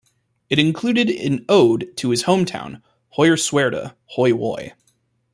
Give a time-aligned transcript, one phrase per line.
[0.49, 2.81] It included an ode to his hometown,
[3.17, 4.73] Hoyerswerda, Hoy Woy.